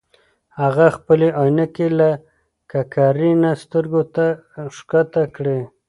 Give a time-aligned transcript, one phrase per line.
[0.61, 2.09] هغه خپلې عینکې له
[2.71, 4.25] ککرۍ نه سترګو ته
[4.75, 5.59] ښکته کړې.